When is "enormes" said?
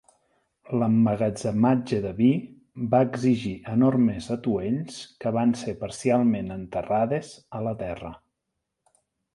3.75-4.31